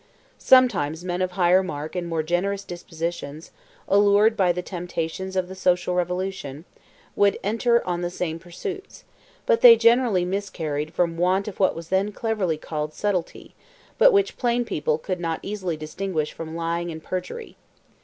Sometimes 0.39 1.05
men 1.05 1.21
of 1.21 1.33
higher 1.33 1.61
mark 1.61 1.95
and 1.95 2.07
more 2.07 2.23
generous 2.23 2.63
dispositions, 2.63 3.51
allured 3.87 4.35
by 4.35 4.51
the 4.51 4.63
temptations 4.63 5.35
of 5.35 5.47
the 5.47 5.53
social 5.53 5.93
revolution, 5.93 6.65
would 7.15 7.37
enter 7.43 7.87
on 7.87 8.01
the 8.01 8.09
same 8.09 8.39
pursuits, 8.39 9.03
but 9.45 9.61
they 9.61 9.75
generally 9.75 10.25
miscarried 10.25 10.91
from 10.91 11.17
want 11.17 11.47
of 11.47 11.59
what 11.59 11.75
was 11.75 11.89
then 11.89 12.11
cleverly 12.11 12.57
called 12.57 12.95
"subtlety," 12.95 13.53
but 13.99 14.11
which 14.11 14.37
plain 14.37 14.65
people 14.65 14.97
could 14.97 15.19
not 15.19 15.39
easily 15.43 15.77
distinguish 15.77 16.33
from 16.33 16.55
lying 16.55 16.89
and 16.89 17.03
perjury. 17.03 17.55